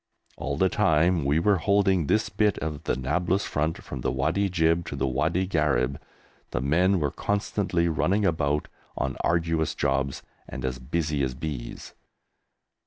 All 0.35 0.57
the 0.57 0.67
time 0.67 1.25
we 1.25 1.37
were 1.37 1.57
holding 1.57 2.07
this 2.07 2.27
bit 2.29 2.57
of 2.57 2.85
the 2.85 2.95
Nablus 2.95 3.45
front, 3.45 3.83
from 3.83 4.01
the 4.01 4.09
Wadi 4.11 4.49
Jib 4.49 4.83
to 4.87 4.95
the 4.95 5.05
Wadi 5.05 5.45
Gharib, 5.45 6.01
the 6.49 6.59
men 6.59 6.99
were 6.99 7.11
constantly 7.11 7.87
running 7.87 8.25
about 8.25 8.67
on 8.97 9.15
arduous 9.23 9.75
jobs 9.75 10.23
and 10.49 10.65
as 10.65 10.79
busy 10.79 11.21
as 11.21 11.35
bees. 11.35 11.93